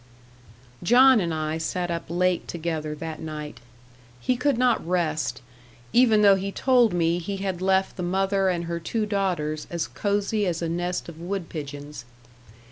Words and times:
John 0.81 1.19
and 1.19 1.31
I 1.31 1.59
sat 1.59 1.91
up 1.91 2.05
late 2.09 2.47
together 2.47 2.95
that 2.95 3.19
night. 3.21 3.59
He 4.19 4.35
could 4.35 4.57
not 4.57 4.83
rest 4.83 5.43
even 5.93 6.23
though 6.23 6.33
he 6.33 6.51
told 6.51 6.91
me 6.91 7.19
he 7.19 7.37
had 7.37 7.61
left 7.61 7.97
the 7.97 8.01
mother 8.01 8.49
and 8.49 8.63
her 8.65 8.79
two 8.79 9.05
daughters 9.05 9.67
as 9.69 9.85
cosy 9.85 10.47
as 10.47 10.59
a 10.63 10.67
nest 10.69 11.07
of 11.07 11.19
wood 11.21 11.49
pigeons. 11.49 12.05